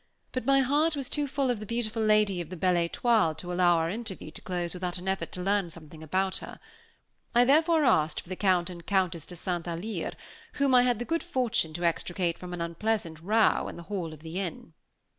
[0.31, 3.53] But my heart was too full of the beautiful lady of the Belle Étoile, to
[3.53, 6.59] allow our interview to close without an effort to learn something about her.
[7.35, 9.67] I therefore asked for the Count and Countess de St.
[9.67, 10.13] Alyre,
[10.53, 13.75] whom I had had the good fortune to extricate from an extremely unpleasant row in
[13.75, 14.73] the hall of the inn.